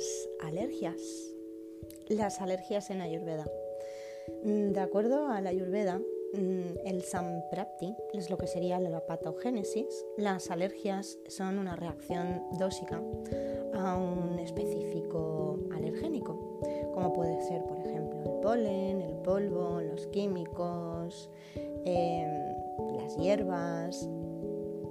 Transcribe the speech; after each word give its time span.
las 0.00 0.28
alergias. 0.40 1.34
Las 2.08 2.40
alergias 2.40 2.88
en 2.88 3.02
Ayurveda. 3.02 3.44
Mm, 4.44 4.72
de 4.72 4.80
acuerdo 4.80 5.28
a 5.28 5.42
la 5.42 5.50
Ayurveda, 5.50 5.98
mm, 5.98 6.86
el 6.86 7.02
Samprapti 7.02 7.94
es 8.14 8.30
lo 8.30 8.38
que 8.38 8.46
sería 8.46 8.80
la 8.80 9.04
patogénesis. 9.04 10.06
Las 10.16 10.50
alergias 10.50 11.18
son 11.28 11.58
una 11.58 11.76
reacción 11.76 12.42
dósica 12.58 13.02
a 13.74 13.98
un 13.98 14.38
específico 14.38 15.58
alergénico, 15.76 16.60
como 16.94 17.12
puede 17.12 17.38
ser, 17.42 17.62
por 17.64 17.78
ejemplo, 17.80 18.22
el 18.22 18.40
polen, 18.40 19.02
el 19.02 19.16
polvo, 19.16 19.82
los 19.82 20.06
químicos, 20.06 21.28
em, 21.84 22.30
las 22.96 23.18
hierbas 23.18 24.08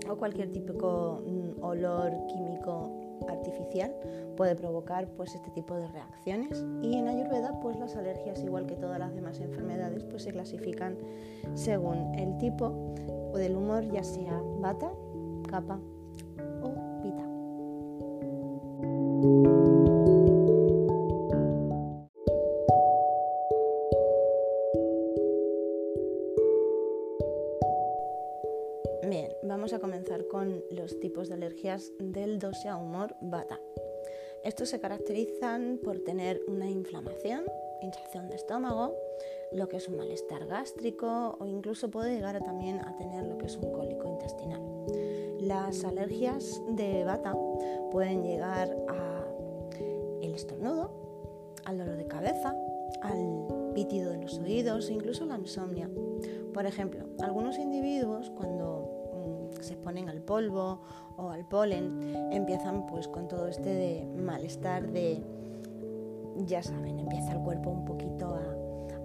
o 0.08 0.16
cualquier 0.18 0.52
típico 0.52 1.24
mm, 1.26 1.64
olor 1.64 2.14
químico 2.28 2.99
artificial 3.28 3.94
puede 4.38 4.56
provocar 4.56 5.08
pues 5.10 5.36
este 5.36 5.52
tipo 5.52 5.76
de 5.76 5.88
reacciones. 5.88 6.66
Y 6.82 6.96
en 6.96 7.08
Ayurveda 7.08 7.60
pues 7.62 7.78
las 7.78 7.96
alergias 7.96 8.44
igual 8.44 8.66
que 8.66 8.76
todas 8.76 9.00
las 9.00 9.14
demás 9.14 9.40
enfermedades 9.40 10.04
pues 10.06 10.24
se 10.24 10.32
clasifican 10.32 10.98
según 11.54 12.16
el 12.16 12.38
tipo 12.38 12.94
o 13.34 13.38
del 13.38 13.56
humor 13.56 13.90
ya 13.92 14.04
sea 14.04 14.42
bata, 14.60 14.92
capa 15.50 15.80
de 31.30 31.36
alergias 31.36 31.92
del 32.00 32.40
dosha 32.40 32.76
humor 32.76 33.16
bata. 33.22 33.60
Estos 34.44 34.70
se 34.70 34.80
caracterizan 34.80 35.80
por 35.84 36.00
tener 36.00 36.42
una 36.48 36.70
inflamación, 36.70 37.46
hinchazón 37.82 38.30
de 38.30 38.36
estómago, 38.36 38.96
lo 39.52 39.68
que 39.68 39.78
es 39.78 39.88
un 39.88 39.98
malestar 39.98 40.46
gástrico 40.48 41.38
o 41.40 41.46
incluso 41.46 41.90
puede 41.90 42.16
llegar 42.16 42.42
también 42.44 42.80
a 42.80 42.96
tener 42.98 43.26
lo 43.26 43.38
que 43.38 43.46
es 43.46 43.58
un 43.58 43.72
cólico 43.72 44.08
intestinal. 44.08 44.62
Las 45.40 45.84
alergias 45.84 46.62
de 46.70 47.04
bata 47.04 47.36
pueden 47.92 48.24
llegar 48.24 48.76
a 48.88 49.26
el 50.22 50.34
estornudo, 50.34 50.92
al 51.66 51.78
dolor 51.78 51.98
de 51.98 52.08
cabeza, 52.08 52.56
al 53.02 53.72
pitido 53.74 54.12
de 54.12 54.18
los 54.18 54.40
oídos 54.40 54.90
e 54.90 54.94
incluso 54.94 55.26
la 55.26 55.38
insomnia. 55.38 55.90
Por 56.54 56.66
ejemplo, 56.66 57.06
algunos 57.20 57.58
individuos 57.58 58.30
cuando 58.32 58.89
se 59.64 59.74
exponen 59.74 60.10
al 60.10 60.22
polvo 60.22 60.82
o 61.18 61.30
al 61.30 61.46
polen, 61.46 62.32
empiezan 62.32 62.86
pues 62.88 63.08
con 63.08 63.28
todo 63.28 63.48
este 63.48 63.70
de 63.70 64.08
malestar 64.22 64.92
de, 64.92 65.24
ya 66.46 66.64
saben, 66.64 67.00
empieza 67.00 67.34
el 67.34 67.40
cuerpo 67.40 67.70
un 67.70 67.86
poquito 67.86 68.36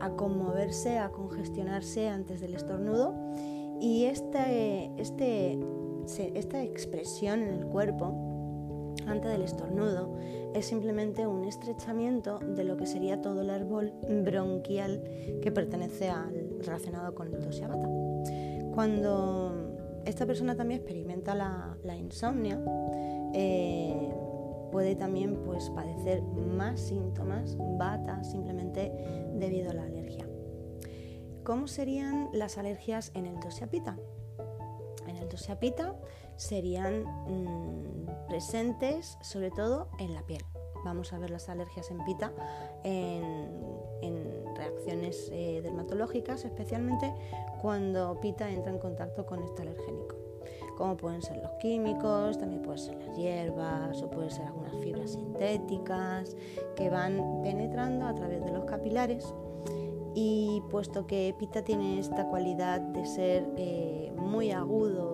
a, 0.01 0.11
conmoverse, 0.17 0.99
a 0.99 1.09
congestionarse 1.09 2.09
antes 2.09 2.41
del 2.41 2.55
estornudo 2.55 3.15
y 3.81 4.05
este, 4.05 4.91
este, 4.99 5.59
esta 6.35 6.63
expresión 6.63 7.43
en 7.43 7.55
el 7.55 7.67
cuerpo 7.67 8.13
antes 9.07 9.31
del 9.31 9.43
estornudo 9.43 10.17
es 10.55 10.67
simplemente 10.67 11.27
un 11.27 11.45
estrechamiento 11.45 12.39
de 12.39 12.65
lo 12.65 12.77
que 12.77 12.87
sería 12.87 13.21
todo 13.21 13.41
el 13.41 13.51
árbol 13.51 13.93
bronquial 14.25 15.03
que 15.43 15.51
pertenece 15.51 16.09
al 16.09 16.59
relacionado 16.61 17.15
con 17.15 17.35
el 17.35 17.41
dosiabata. 17.41 17.89
Cuando 18.75 19.64
esta 20.07 20.27
persona 20.27 20.57
también 20.57 20.81
experimenta 20.81 21.35
la, 21.35 21.97
insomnia, 21.97 22.61
eh, 23.35 24.13
puede 24.71 24.97
también 24.97 25.37
pues, 25.45 25.71
padecer 25.71 26.23
más 26.23 26.81
síntomas, 26.81 27.57
bata, 27.79 28.23
simplemente 28.25 28.93
debido 29.35 29.71
a 29.71 29.75
la 29.75 29.85
alergia. 29.85 30.29
¿Cómo 31.45 31.69
serían 31.69 32.31
las 32.33 32.57
alergias 32.57 33.11
en 33.15 33.27
el 33.27 33.39
dosiapita? 33.39 33.99
En 35.07 35.17
el 35.17 35.29
dosiapita 35.29 35.95
serían 36.37 37.05
mm, 37.05 38.29
presentes 38.29 39.19
sobre 39.21 39.51
todo 39.51 39.89
en 39.99 40.15
la 40.15 40.23
piel. 40.23 40.43
Vamos 40.85 41.13
a 41.13 41.19
ver 41.19 41.31
las 41.31 41.49
alergias 41.49 41.91
en 41.91 42.05
pita 42.05 42.33
en, 42.83 44.44
reacciones 44.65 45.31
eh, 45.33 45.61
dermatológicas, 45.63 46.45
especialmente 46.45 47.13
cuando 47.61 48.21
pita 48.21 48.51
entra 48.51 48.73
en 48.73 48.79
contacto 48.79 49.27
con 49.27 49.43
este 49.43 49.63
alergénico. 49.63 50.17
Como 50.77 50.97
pueden 50.97 51.23
ser 51.23 51.37
los 51.37 51.53
químicos, 51.61 52.39
también 52.39 52.63
pueden 52.63 52.79
ser 52.79 52.97
las 52.97 53.17
hierbas 53.17 54.03
o 54.03 54.11
pueden 54.11 54.31
ser 54.31 54.47
algunas 54.47 54.75
fibras 54.83 55.13
sintéticas 55.13 56.37
que 56.75 56.91
van 56.91 57.43
penetrando 57.43 58.07
a 58.07 58.15
través 58.15 58.45
de 58.45 58.51
los 58.51 58.65
capilares. 58.65 59.33
Y 60.17 60.63
puesto 60.71 61.07
que 61.07 61.35
pita 61.39 61.63
tiene 61.63 61.99
esta 61.99 62.29
cualidad 62.29 62.81
de 62.81 63.05
ser 63.07 63.49
eh, 63.57 64.13
muy 64.17 64.51
agudo 64.53 65.14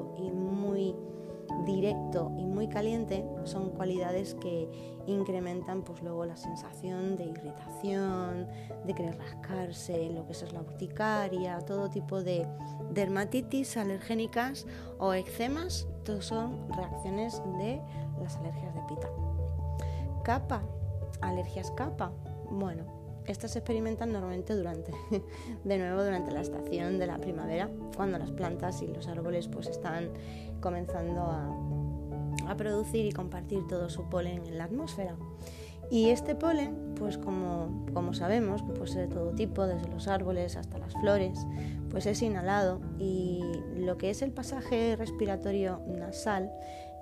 directo 1.80 2.30
y 2.36 2.44
muy 2.44 2.68
caliente 2.68 3.24
son 3.44 3.70
cualidades 3.70 4.34
que 4.34 4.68
incrementan 5.06 5.82
pues 5.82 6.02
luego 6.02 6.26
la 6.26 6.36
sensación 6.36 7.16
de 7.16 7.24
irritación, 7.24 8.46
de 8.84 8.94
querer 8.94 9.16
rascarse, 9.18 10.10
lo 10.10 10.26
que 10.26 10.32
es 10.32 10.52
la 10.52 10.60
urticaria, 10.60 11.58
todo 11.60 11.88
tipo 11.88 12.22
de 12.22 12.46
dermatitis 12.92 13.76
alergénicas 13.76 14.66
o 14.98 15.14
eczemas, 15.14 15.86
todos 16.04 16.26
son 16.26 16.68
reacciones 16.70 17.42
de 17.58 17.80
las 18.20 18.36
alergias 18.36 18.74
de 18.74 18.80
pita. 18.88 19.08
Capa, 20.22 20.62
alergias 21.22 21.70
capa. 21.70 22.12
Bueno, 22.50 22.99
estas 23.30 23.52
se 23.52 23.60
experimentan 23.60 24.12
normalmente 24.12 24.54
durante, 24.54 24.92
de 25.64 25.78
nuevo 25.78 26.02
durante 26.02 26.32
la 26.32 26.40
estación 26.40 26.98
de 26.98 27.06
la 27.06 27.18
primavera, 27.18 27.70
cuando 27.96 28.18
las 28.18 28.30
plantas 28.30 28.82
y 28.82 28.88
los 28.88 29.08
árboles 29.08 29.48
pues 29.48 29.68
están 29.68 30.10
comenzando 30.60 31.22
a, 31.22 31.66
producir 32.56 33.06
y 33.06 33.12
compartir 33.12 33.64
todo 33.68 33.88
su 33.88 34.08
polen 34.10 34.44
en 34.44 34.58
la 34.58 34.64
atmósfera. 34.64 35.14
Y 35.88 36.08
este 36.08 36.34
polen, 36.34 36.94
pues 36.96 37.16
como, 37.16 37.86
como 37.94 38.12
sabemos, 38.12 38.64
ser 38.90 39.08
de 39.08 39.14
todo 39.14 39.30
tipo, 39.30 39.66
desde 39.66 39.88
los 39.88 40.08
árboles 40.08 40.56
hasta 40.56 40.78
las 40.78 40.92
flores, 40.94 41.46
pues 41.90 42.06
es 42.06 42.20
inhalado 42.22 42.80
y 42.98 43.40
lo 43.76 43.96
que 43.98 44.10
es 44.10 44.22
el 44.22 44.32
pasaje 44.32 44.96
respiratorio 44.96 45.80
nasal, 45.86 46.50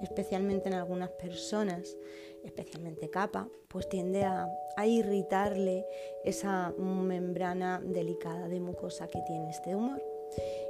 especialmente 0.02 0.68
en 0.68 0.74
algunas 0.74 1.10
personas, 1.10 1.96
especialmente 2.44 3.10
capa, 3.10 3.48
pues 3.68 3.88
tiende 3.88 4.24
a, 4.24 4.48
irritarle 4.86 5.84
esa 6.24 6.72
membrana 6.78 7.82
delicada 7.84 8.46
de 8.46 8.60
mucosa 8.60 9.08
que 9.08 9.20
tiene 9.26 9.50
este 9.50 9.74
humor. 9.74 10.00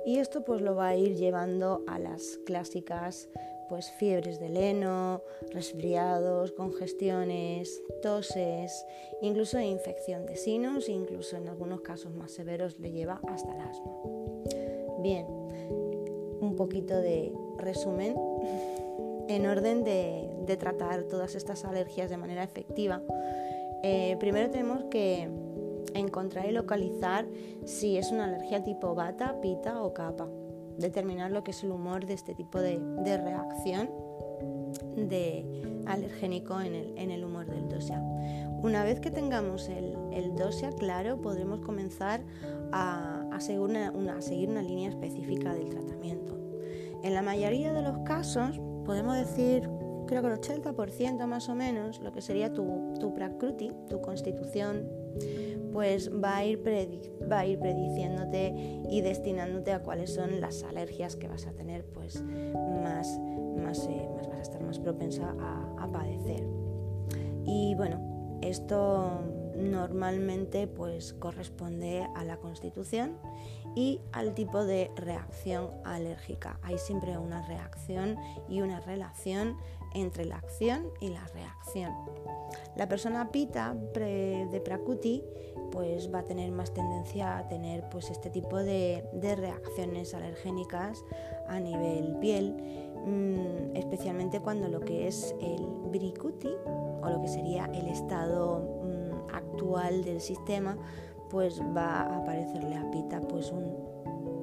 Y 0.06 0.18
esto 0.18 0.44
pues 0.44 0.62
lo 0.62 0.74
va 0.74 0.88
a 0.88 0.96
ir 0.96 1.14
llevando 1.16 1.84
a 1.86 1.98
las 1.98 2.38
clásicas 2.46 3.28
pues 3.68 3.90
fiebres 3.90 4.40
de 4.40 4.70
heno, 4.70 5.22
resfriados, 5.52 6.52
congestiones, 6.52 7.82
toses, 8.00 8.86
incluso 9.20 9.60
infección 9.60 10.24
de 10.24 10.36
sinos, 10.36 10.88
incluso 10.88 11.36
en 11.36 11.48
algunos 11.48 11.82
casos 11.82 12.14
más 12.14 12.32
severos 12.32 12.78
le 12.78 12.90
lleva 12.92 13.20
hasta 13.28 13.54
el 13.54 13.60
asma. 13.60 13.92
Bien, 15.00 15.26
un 16.40 16.54
poquito 16.56 16.96
de 16.96 17.30
resumen 17.58 18.14
en 19.28 19.46
orden 19.46 19.84
de, 19.84 20.56
tratar 20.58 21.04
todas 21.04 21.34
estas 21.34 21.64
alergias 21.64 22.10
de 22.10 22.16
manera 22.16 22.42
efectiva. 22.42 23.02
Eh, 23.82 24.16
primero 24.18 24.50
tenemos 24.50 24.84
que 24.84 25.28
encontrar 25.94 26.46
y 26.46 26.52
localizar 26.52 27.26
si 27.64 27.98
es 27.98 28.10
una 28.10 28.24
alergia 28.24 28.64
tipo 28.64 28.94
bata, 28.94 29.40
pita 29.40 29.82
o 29.82 29.92
capa. 29.92 30.28
Determinar 30.78 31.30
lo 31.30 31.44
que 31.44 31.50
es 31.50 31.62
el 31.62 31.70
humor 31.70 32.06
de 32.06 32.14
este 32.14 32.34
tipo 32.34 32.60
de, 32.60 32.78
reacción 33.04 33.90
de 34.96 35.44
alergénico 35.86 36.60
en 36.60 36.74
el, 37.10 37.24
humor 37.24 37.46
del 37.46 37.68
dosia. 37.68 38.00
Una 38.62 38.84
vez 38.84 39.00
que 39.00 39.10
tengamos 39.10 39.68
el, 39.68 39.96
el 40.12 40.32
claro, 40.78 41.20
podremos 41.20 41.60
comenzar 41.60 42.22
a, 42.72 43.38
seguir 43.40 43.60
una, 43.60 43.88
a 43.88 44.22
seguir 44.22 44.48
una 44.48 44.62
línea 44.62 44.88
específica 44.88 45.52
del 45.52 45.68
tratamiento. 45.68 46.36
En 47.02 47.14
la 47.14 47.22
mayoría 47.22 47.72
de 47.72 47.82
los 47.82 47.98
casos, 47.98 48.60
podemos 48.88 49.16
decir 49.16 49.68
creo 50.06 50.22
que 50.22 50.28
el 50.28 50.40
80% 50.40 51.26
más 51.26 51.50
o 51.50 51.54
menos, 51.54 52.00
lo 52.00 52.10
que 52.10 52.22
sería 52.22 52.54
tu, 52.54 52.94
tu 52.98 53.12
prakruti, 53.12 53.70
tu 53.90 54.00
constitución, 54.00 54.88
pues 55.74 56.10
va 56.10 56.38
a, 56.38 56.44
ir 56.46 56.62
va 57.30 57.40
a 57.40 57.46
ir 57.46 57.58
prediciéndote 57.58 58.54
y 58.88 59.02
destinándote 59.02 59.72
a 59.72 59.82
cuáles 59.82 60.14
son 60.14 60.40
las 60.40 60.62
alergias 60.62 61.16
que 61.16 61.28
vas 61.28 61.46
a 61.46 61.52
tener, 61.52 61.84
pues 61.84 62.22
más, 62.22 63.20
más, 63.62 63.86
eh, 63.90 64.08
más 64.16 64.26
vas 64.26 64.38
a 64.38 64.40
estar 64.40 64.62
más 64.62 64.78
propensa 64.78 65.34
a, 65.38 65.84
a 65.84 65.92
padecer. 65.92 66.46
Y 67.44 67.74
bueno, 67.74 68.38
esto 68.40 69.20
normalmente 69.54 70.66
pues 70.66 71.12
corresponde 71.12 72.06
a 72.14 72.24
la 72.24 72.38
constitución 72.38 73.18
y 73.78 74.00
al 74.10 74.34
tipo 74.34 74.64
de 74.64 74.90
reacción 74.96 75.70
alérgica. 75.84 76.58
Hay 76.64 76.78
siempre 76.78 77.16
una 77.16 77.46
reacción 77.46 78.16
y 78.48 78.60
una 78.60 78.80
relación 78.80 79.56
entre 79.94 80.24
la 80.24 80.38
acción 80.38 80.88
y 81.00 81.10
la 81.10 81.24
reacción. 81.28 81.92
La 82.74 82.88
persona 82.88 83.30
pita 83.30 83.76
de 83.94 84.60
prakuti 84.64 85.22
pues 85.70 86.12
va 86.12 86.20
a 86.20 86.24
tener 86.24 86.50
más 86.50 86.74
tendencia 86.74 87.38
a 87.38 87.46
tener 87.46 87.88
pues 87.88 88.10
este 88.10 88.30
tipo 88.30 88.56
de, 88.56 89.04
reacciones 89.36 90.12
alergénicas 90.12 91.04
a 91.46 91.60
nivel 91.60 92.16
piel, 92.20 92.56
mm, 93.06 93.76
especialmente 93.76 94.40
cuando 94.40 94.66
lo 94.66 94.80
que 94.80 95.06
es 95.06 95.36
el 95.40 95.64
brikuti 95.90 96.50
o 97.00 97.08
lo 97.08 97.22
que 97.22 97.28
sería 97.28 97.66
el 97.66 97.86
estado 97.86 98.82
mm, 98.82 99.34
actual 99.36 100.02
del 100.02 100.20
sistema 100.20 100.76
pues 101.30 101.60
va 101.60 102.02
a 102.02 102.18
aparecerle 102.18 102.76
a 102.76 102.90
pita 102.90 103.20
pues 103.20 103.50
un 103.52 103.74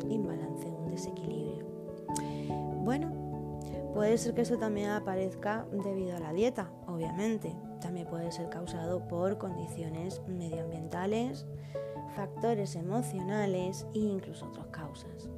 imbalance, 0.09 0.67
un 0.67 0.91
desequilibrio. 0.91 1.65
Bueno, 2.83 3.11
puede 3.93 4.17
ser 4.17 4.33
que 4.33 4.41
eso 4.41 4.57
también 4.57 4.91
aparezca 4.91 5.65
debido 5.71 6.15
a 6.15 6.19
la 6.19 6.33
dieta, 6.33 6.69
obviamente. 6.87 7.55
También 7.81 8.07
puede 8.07 8.31
ser 8.31 8.49
causado 8.49 9.07
por 9.07 9.37
condiciones 9.37 10.21
medioambientales, 10.27 11.45
factores 12.15 12.75
emocionales 12.75 13.85
e 13.93 13.99
incluso 13.99 14.45
otras 14.47 14.67
causas. 14.67 15.29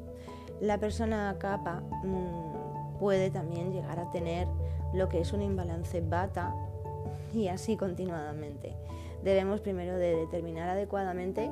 La 0.60 0.80
persona 0.80 1.36
capa 1.40 1.82
mm, 2.04 2.98
puede 3.00 3.30
también 3.30 3.72
llegar 3.72 4.00
a 4.00 4.10
tener 4.12 4.48
lo 4.94 5.08
que 5.10 5.22
es 5.22 5.34
un 5.34 5.42
imbalance 5.42 6.02
bata 6.02 6.54
y 7.34 7.48
así 7.48 7.78
continuadamente. 7.78 8.76
Debemos 9.28 9.60
primero 9.60 9.98
de 9.98 10.16
determinar 10.16 10.70
adecuadamente 10.70 11.52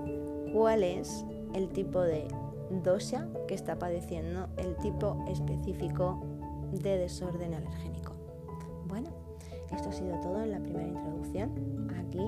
cuál 0.54 0.82
es 0.82 1.26
el 1.54 1.68
tipo 1.68 2.00
de 2.00 2.26
dosha 2.70 3.28
que 3.50 3.54
está 3.54 3.78
padeciendo 3.78 4.48
el 4.56 4.78
tipo 4.78 5.26
específico 5.28 6.24
de 6.72 6.98
desorden 6.98 7.54
alergénico. 7.54 8.14
Bueno, 8.86 9.10
esto 9.74 9.90
ha 9.90 9.92
sido 9.92 10.18
todo 10.22 10.42
en 10.42 10.52
la 10.52 10.62
primera 10.62 10.88
introducción 10.88 11.90
aquí 12.00 12.26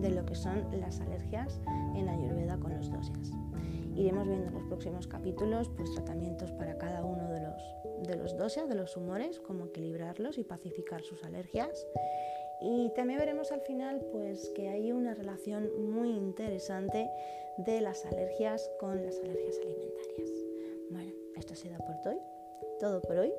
de 0.00 0.10
lo 0.10 0.24
que 0.24 0.36
son 0.36 0.64
las 0.78 1.00
alergias 1.00 1.60
en 1.96 2.08
Ayurveda 2.08 2.56
con 2.60 2.72
los 2.76 2.88
dosyas. 2.88 3.32
Iremos 3.96 4.28
viendo 4.28 4.46
en 4.46 4.54
los 4.54 4.62
próximos 4.68 5.08
capítulos 5.08 5.70
pues, 5.76 5.92
tratamientos 5.92 6.52
para 6.52 6.78
cada 6.78 7.04
uno 7.04 7.26
de 7.32 7.40
los, 7.40 8.06
de 8.06 8.14
los 8.14 8.36
dosyas, 8.36 8.68
de 8.68 8.76
los 8.76 8.96
humores, 8.96 9.40
cómo 9.40 9.66
equilibrarlos 9.66 10.38
y 10.38 10.44
pacificar 10.44 11.02
sus 11.02 11.24
alergias. 11.24 11.84
Y 12.60 12.90
también 12.90 13.20
veremos 13.20 13.52
al 13.52 13.60
final 13.60 14.00
pues, 14.12 14.50
que 14.50 14.68
hay 14.68 14.92
una 14.92 15.14
relación 15.14 15.70
muy 15.90 16.10
interesante 16.10 17.08
de 17.58 17.80
las 17.80 18.04
alergias 18.06 18.70
con 18.80 19.04
las 19.04 19.18
alergias 19.20 19.58
alimentarias. 19.58 20.30
Bueno, 20.90 21.12
esto 21.36 21.52
ha 21.52 21.56
sido 21.56 21.76
por 21.78 22.12
hoy, 22.12 22.20
todo 22.80 23.00
por 23.02 23.18
hoy. 23.18 23.32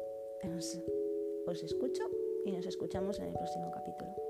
os 1.48 1.63
escucho 1.63 2.04
y 2.45 2.51
nos 2.51 2.66
escuchamos 2.66 3.19
en 3.19 3.25
el 3.25 3.33
próximo 3.33 3.71
capítulo. 3.71 4.29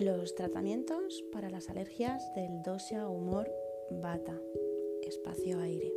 Los 0.00 0.34
tratamientos 0.34 1.22
para 1.30 1.50
las 1.50 1.68
alergias 1.68 2.32
del 2.32 2.62
dosha 2.62 3.06
humor 3.06 3.52
bata, 3.90 4.34
espacio 5.02 5.60
aire. 5.60 5.92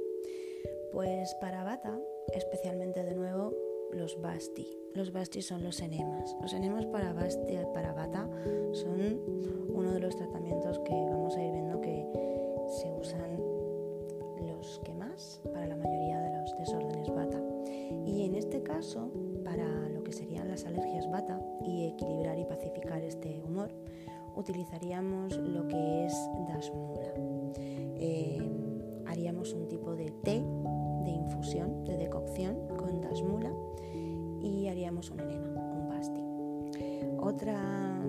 Pues 0.91 1.33
para 1.35 1.63
bata, 1.63 1.97
especialmente 2.33 3.01
de 3.01 3.15
nuevo 3.15 3.55
los 3.94 4.19
basti. 4.19 4.67
Los 4.94 5.13
basti 5.13 5.41
son 5.41 5.63
los 5.63 5.79
enemas. 5.79 6.35
Los 6.41 6.51
enemas 6.51 6.85
para, 6.88 7.13
basti, 7.13 7.55
para 7.73 7.94
bata 7.94 8.29
son 8.73 9.21
uno 9.69 9.94
de 9.94 10.01
los 10.01 10.17
tratamientos 10.17 10.79
que 10.79 10.91
vamos 10.91 11.38
a 11.38 11.41
ir 11.41 11.53
viendo 11.53 11.79
que 11.79 12.05
se 12.81 12.91
usan 12.91 13.38
los 14.41 14.81
que 14.83 14.94
más 14.94 15.39
para 15.53 15.65
la 15.65 15.77
mayoría 15.77 16.19
de 16.19 16.41
los 16.41 16.57
desórdenes 16.57 17.07
bata. 17.07 17.41
Y 18.05 18.25
en 18.25 18.35
este 18.35 18.63
caso, 18.63 19.09
para 19.43 19.89
lo 19.89 20.03
que 20.03 20.11
serían 20.11 20.47
las 20.47 20.65
alergias 20.65 21.09
bata 21.09 21.39
y 21.65 21.87
equilibrar 21.87 22.37
y 22.39 22.45
pacificar 22.45 23.01
este 23.03 23.41
humor, 23.43 23.71
utilizaríamos 24.35 25.37
lo 25.37 25.67
que 25.67 26.05
es 26.05 26.13
dasmula. 26.47 27.13
Eh, 27.95 28.41
haríamos 29.05 29.53
un 29.53 29.67
tipo 29.67 29.95
de 29.95 30.11
té 30.23 30.43
de 31.03 31.11
infusión, 31.11 31.83
de 31.85 31.97
decocción 31.97 32.67
con 32.77 33.01
dasmula 33.01 33.51
y 34.41 34.67
haríamos 34.67 35.11
un 35.11 35.19
enema, 35.19 35.47
un 35.47 35.89
basti. 35.89 36.21
Otra, 37.19 38.01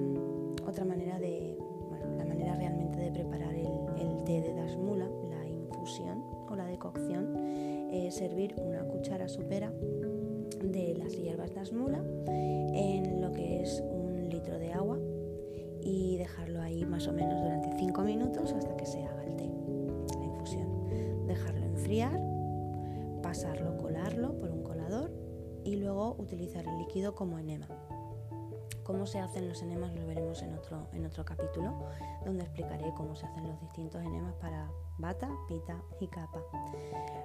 otra 0.67 0.85
manera 0.85 1.19
de, 1.19 1.57
bueno, 1.89 2.17
la 2.17 2.25
manera 2.25 2.57
realmente 2.57 2.99
de 2.99 3.11
preparar 3.11 3.55
el, 3.55 4.25
té 4.25 4.41
de 4.41 4.55
dasmula, 4.55 5.07
la 5.29 5.47
infusión 5.47 6.25
o 6.49 6.57
la 6.57 6.67
decocción, 6.67 7.37
es 7.91 8.15
servir 8.15 8.55
una 8.59 8.85
cuchara 8.85 9.29
supera 9.29 9.71
de 10.73 10.95
las 10.95 11.17
hierbas 11.17 11.55
dasmula 11.55 12.03
en 12.27 13.21
lo 13.21 13.33
que 13.33 13.63
es 13.63 13.83
un 13.83 14.29
litro 14.31 14.59
de 14.59 14.73
agua 14.73 14.99
y 15.81 16.17
dejarlo 16.17 16.61
ahí 16.63 16.85
más 16.85 17.07
o 17.07 17.13
menos 17.13 17.41
durante 17.43 17.77
5 17.79 18.03
minutos 18.03 18.53
hasta 18.53 18.77
que 18.77 18.87
se 18.87 19.05
haga 19.05 19.25
el 19.25 19.37
té, 19.37 19.51
la 20.19 20.25
infusión. 20.25 21.27
Dejarlo 21.27 21.65
enfriar, 21.65 22.21
pasarlo, 23.23 23.77
colarlo 23.77 24.39
por 24.39 24.51
un 24.51 24.63
colador 24.63 25.13
y 25.65 25.77
luego 25.77 26.17
utilizar 26.19 26.67
el 26.67 26.79
líquido 26.79 27.15
como 27.15 27.39
enema. 27.39 27.69
Cómo 28.85 29.07
se 29.07 29.19
hacen 29.19 29.49
los 29.49 29.63
enemas 29.63 29.95
lo 29.95 30.07
veremos 30.07 30.43
en 30.43 30.53
otro, 30.53 30.89
en 30.93 31.07
otro 31.07 31.25
capítulo, 31.25 31.73
donde 32.25 32.45
explicaré 32.45 32.93
cómo 32.95 33.17
se 33.17 33.25
hacen 33.25 33.49
los 33.49 33.59
distintos 33.59 34.03
enemas 34.03 34.35
para 34.35 34.71
bata, 34.99 35.31
pita 35.49 35.83
y 36.01 36.07
capa. 36.07 36.43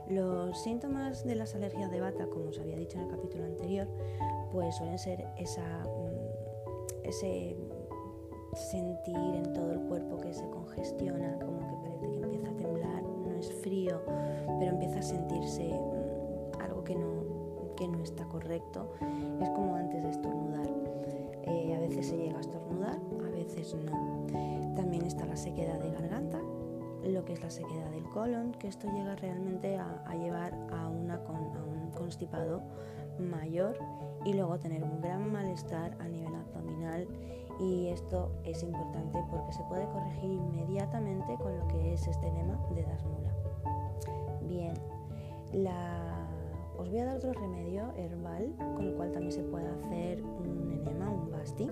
Los 0.10 0.58
síntomas 0.62 1.26
de 1.26 1.36
las 1.36 1.56
alergias 1.56 1.92
de 1.92 2.00
bata, 2.00 2.28
como 2.28 2.50
os 2.50 2.60
había 2.60 2.78
dicho 2.78 2.98
en 2.98 3.04
el 3.04 3.10
capítulo 3.10 3.44
anterior, 3.44 3.88
pues 4.54 4.76
suelen 4.78 4.98
ser 4.98 5.28
esa, 5.38 5.84
mm, 5.84 7.04
ese 7.04 7.58
sentir 8.54 9.16
en 9.18 9.54
todo 9.54 9.74
el 9.74 9.82
cuerpo 9.82 10.18
que 10.18 10.34
se 10.34 10.50
congestiona, 10.50 11.38
como 11.40 11.60
que 11.60 11.90
parece 11.90 12.10
que 12.10 12.24
empieza 12.24 12.50
a 12.50 12.56
temblar, 12.56 13.04
no 13.04 13.36
es 13.36 13.52
frío, 13.62 14.02
pero 14.60 14.72
empieza 14.72 15.00
a 15.00 15.04
sentirse 15.04 15.68
mm, 15.68 16.62
algo 16.62 16.86
que 16.86 16.96
no, 16.96 17.76
que 17.76 17.86
no 17.86 18.00
está 18.00 18.24
correcto. 18.26 18.94
Es 19.42 19.50
como 19.50 19.76
antes 19.76 20.04
de 20.04 20.10
estornudar. 20.10 20.79
Eh, 21.44 21.76
a 21.76 21.80
veces 21.80 22.08
se 22.08 22.18
llega 22.18 22.38
a 22.38 22.42
estornudar, 22.42 23.00
a 23.26 23.30
veces 23.32 23.76
no. 23.76 24.26
También 24.76 25.06
está 25.06 25.26
la 25.26 25.36
sequedad 25.36 25.80
de 25.80 25.92
garganta, 25.92 26.40
lo 27.04 27.26
que 27.26 27.34
es 27.34 27.42
la 27.42 27.50
sequedad 27.50 27.90
del 27.92 28.04
colon, 28.10 28.52
que 28.54 28.68
esto 28.68 28.88
llega 28.92 29.16
realmente 29.16 29.78
a, 29.78 30.14
llevar 30.16 30.54
a, 30.72 30.88
una, 30.88 31.16
a 31.16 31.64
un 31.64 31.92
constipado 31.92 32.62
mayor 33.20 33.78
y 34.26 34.34
luego 34.34 34.58
tener 34.60 34.84
un 34.84 35.02
gran 35.02 35.32
malestar 35.32 35.96
a 36.00 36.08
nivel 36.08 36.34
abdominal 36.36 37.08
y 37.60 37.88
esto 37.88 38.32
es 38.46 38.64
importante 38.64 39.22
porque 39.30 39.52
se 39.52 39.64
puede 39.64 39.86
corregir 39.90 40.32
inmediatamente 40.32 41.36
con 41.36 41.58
lo 41.58 41.68
que 41.68 41.94
es 41.94 42.08
este 42.08 42.28
enema 42.28 42.58
de 42.74 42.84
Dasmula. 42.84 43.34
Bien, 44.44 44.74
os 46.80 46.90
voy 46.90 47.00
a 47.00 47.06
dar 47.06 47.18
otro 47.18 47.34
remedio 47.34 47.92
herbal 47.98 48.56
con 48.58 48.86
el 48.86 48.94
cual 48.96 49.12
también 49.12 49.34
se 49.34 49.44
puede 49.44 49.68
hacer 49.68 50.24
un 50.24 50.72
enema, 50.72 51.10
un 51.12 51.30
basti 51.30 51.70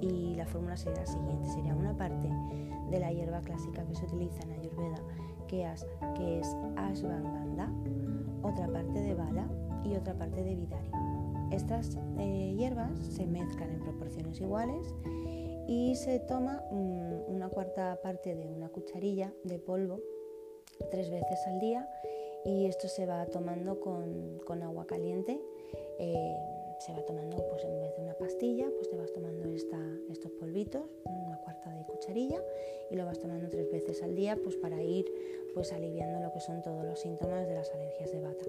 y 0.00 0.34
la 0.34 0.44
fórmula 0.44 0.76
sería 0.76 1.00
la 1.00 1.06
siguiente, 1.06 1.48
sería 1.50 1.74
una 1.74 1.96
parte 1.96 2.28
de 2.90 2.98
la 2.98 3.12
hierba 3.12 3.40
clásica 3.42 3.84
que 3.86 3.94
se 3.94 4.04
utiliza 4.04 4.42
en 4.42 4.52
Ayurveda 4.52 4.96
que 5.46 5.64
que 6.16 6.40
es 6.40 6.56
ashwagandha, 6.76 7.70
otra 8.42 8.66
parte 8.66 9.00
de 9.00 9.14
bala 9.14 9.48
y 9.84 9.94
otra 9.94 10.14
parte 10.14 10.42
de 10.42 10.56
vidari. 10.56 10.90
Estas 11.52 11.96
eh, 12.18 12.54
hierbas 12.58 12.98
se 12.98 13.26
mezclan 13.26 13.70
en 13.70 13.80
proporciones 13.80 14.40
iguales 14.40 14.94
y 15.68 15.94
se 15.94 16.18
toma 16.18 16.60
mm, 16.72 17.32
una 17.32 17.48
cuarta 17.50 18.00
parte 18.02 18.34
de 18.34 18.48
una 18.48 18.68
cucharilla 18.68 19.32
de 19.44 19.60
polvo 19.60 20.00
tres 20.90 21.08
veces 21.10 21.38
al 21.46 21.60
día 21.60 21.88
y 22.44 22.66
esto 22.66 22.88
se 22.88 23.06
va 23.06 23.26
tomando 23.26 23.80
con, 23.80 24.62
agua 24.62 24.86
caliente. 24.86 25.40
Eh, 25.98 26.36
se 26.80 26.92
va 26.92 27.02
tomando, 27.02 27.36
pues 27.48 27.64
en 27.64 27.80
vez 27.80 27.96
de 27.96 28.02
una 28.02 28.14
pastilla, 28.14 28.68
pues 28.76 28.90
te 28.90 28.96
vas 28.96 29.12
tomando 29.12 29.44
estos 29.54 30.30
polvitos, 30.32 30.82
una 31.04 31.38
cuarta 31.38 31.70
de 31.70 31.84
cucharilla, 31.86 32.42
y 32.90 32.96
lo 32.96 33.06
vas 33.06 33.18
tomando 33.18 33.48
tres 33.48 33.70
veces 33.70 34.02
al 34.02 34.14
día, 34.14 34.36
pues 34.42 34.56
para 34.56 34.82
ir 34.82 35.06
pues 35.54 35.72
aliviando 35.72 36.20
lo 36.20 36.32
que 36.32 36.40
son 36.40 36.62
todos 36.62 36.84
los 36.84 36.98
síntomas 36.98 37.46
de 37.46 37.54
las 37.54 37.70
alergias 37.70 38.10
de 38.10 38.20
bata. 38.20 38.44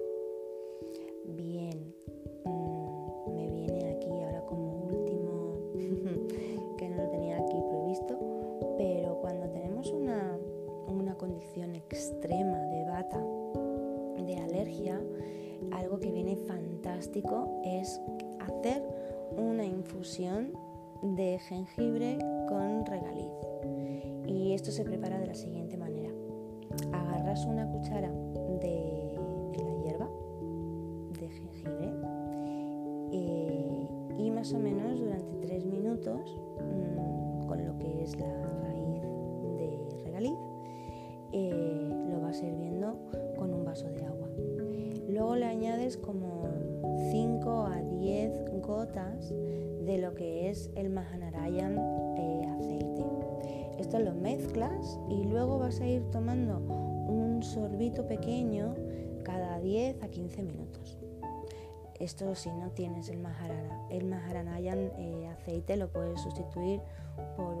Bien, 1.24 1.94
extrema 11.96 12.58
de 12.58 12.65
bata, 12.65 12.65
de 12.65 12.65
algo 15.72 16.00
que 16.00 16.10
viene 16.10 16.36
fantástico 16.36 17.60
es 17.64 18.00
hacer 18.40 18.82
una 19.36 19.64
infusión 19.64 20.52
de 21.02 21.38
jengibre 21.38 22.18
con 22.48 22.84
regaliz. 22.86 23.30
Y 24.26 24.52
esto 24.52 24.70
se 24.70 24.84
prepara 24.84 25.18
de 25.18 25.26
la 25.26 25.34
siguiente 25.34 25.76
manera. 25.76 26.10
Agarras 26.92 27.46
una 27.46 27.70
cuchara 27.70 28.10
de, 28.10 29.18
la 29.56 29.84
hierba, 29.84 30.10
de 31.20 31.28
jengibre, 31.28 31.92
eh, 33.12 33.88
y 34.18 34.30
más 34.30 34.52
o 34.52 34.58
menos 34.58 34.98
durante 34.98 35.46
tres 35.46 35.64
minutos, 35.64 36.36
mm, 36.58 37.46
con 37.46 37.64
lo 37.64 37.78
que 37.78 38.02
es 38.02 38.18
la 38.18 38.26
raíz 38.62 38.75
Como 45.94 46.48
5 47.12 47.66
a 47.66 47.80
10 47.80 48.60
gotas 48.60 49.30
de 49.30 49.98
lo 49.98 50.14
que 50.14 50.50
es 50.50 50.68
el 50.74 50.90
Mahanarayan 50.90 51.78
eh, 52.18 52.46
aceite. 52.58 53.04
Esto 53.78 54.00
lo 54.00 54.12
mezclas 54.12 54.98
y 55.08 55.22
luego 55.22 55.60
vas 55.60 55.80
a 55.80 55.86
ir 55.86 56.02
tomando 56.10 56.58
un 56.58 57.40
sorbito 57.44 58.04
pequeño 58.08 58.74
cada 59.22 59.60
10 59.60 60.02
a 60.02 60.08
15 60.08 60.42
minutos. 60.42 60.98
Esto 62.00 62.34
si 62.34 62.50
no 62.50 62.72
tienes 62.72 63.08
el 63.08 63.18
Maharana, 63.18 63.86
el 63.88 64.06
Maharanayan 64.06 64.90
eh, 64.98 65.28
aceite 65.28 65.76
lo 65.76 65.92
puedes 65.92 66.20
sustituir 66.20 66.80
por, 67.36 67.54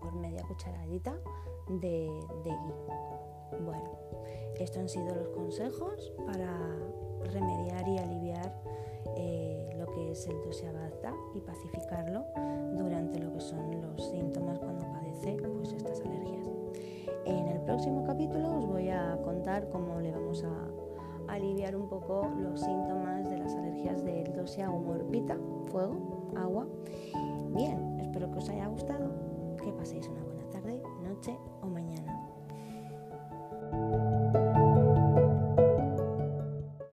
por 0.00 0.14
media 0.14 0.44
cucharadita 0.46 1.16
de, 1.80 2.08
de 2.44 2.50
ghee. 2.50 3.64
Bueno, 3.64 3.90
estos 4.60 4.78
han 4.78 4.88
sido 4.88 5.12
los 5.12 5.28
consejos 5.30 6.12
para 6.24 6.76
remediar 7.26 7.88
y 7.88 7.98
aliviar 7.98 8.52
eh, 9.16 9.70
lo 9.76 9.86
que 9.86 10.12
es 10.12 10.26
el 10.26 10.42
dosha 10.42 10.72
y 11.34 11.40
pacificarlo 11.40 12.24
durante 12.76 13.18
lo 13.18 13.32
que 13.32 13.40
son 13.40 13.80
los 13.80 14.10
síntomas 14.10 14.58
cuando 14.58 14.86
padece 14.92 15.36
pues, 15.54 15.72
estas 15.72 16.00
alergias. 16.00 16.46
En 17.24 17.48
el 17.48 17.60
próximo 17.60 18.04
capítulo 18.04 18.58
os 18.58 18.66
voy 18.66 18.88
a 18.88 19.18
contar 19.22 19.68
cómo 19.70 20.00
le 20.00 20.12
vamos 20.12 20.44
a 20.44 21.32
aliviar 21.32 21.76
un 21.76 21.88
poco 21.88 22.30
los 22.40 22.60
síntomas 22.60 23.28
de 23.28 23.38
las 23.38 23.54
alergias 23.54 24.04
del 24.04 24.32
dosha 24.32 24.70
humor 24.70 25.04
pita, 25.10 25.36
fuego, 25.66 26.30
agua. 26.36 26.66
Bien, 27.54 27.98
espero 28.00 28.30
que 28.30 28.38
os 28.38 28.48
haya 28.48 28.66
gustado, 28.68 29.10
que 29.62 29.72
paséis 29.72 30.08
una 30.08 30.22
buena 30.24 30.48
tarde, 30.50 30.82
noche 31.02 31.36
o 31.62 31.66
mañana. 31.66 32.35